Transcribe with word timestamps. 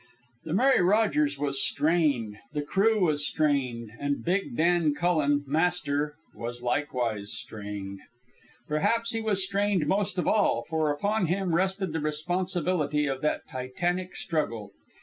The 0.45 0.55
Mary 0.55 0.81
Rogers 0.81 1.37
was 1.37 1.61
strained, 1.61 2.39
the 2.53 2.63
crew 2.63 2.99
was 3.05 3.23
strained, 3.23 3.91
and 3.99 4.25
big 4.25 4.57
Dan 4.57 4.95
Cullen, 4.95 5.43
master, 5.45 6.15
was 6.33 6.63
likewise 6.63 7.31
strained. 7.33 7.99
Perhaps 8.67 9.11
he 9.11 9.21
was 9.21 9.45
strained 9.45 9.85
most 9.85 10.17
of 10.17 10.27
all, 10.27 10.65
for 10.67 10.89
upon 10.89 11.27
him 11.27 11.53
rested 11.53 11.93
the 11.93 11.99
responsibility 11.99 13.05
of 13.05 13.21
that 13.21 13.47
titanic 13.47 14.15
struggle. 14.15 14.71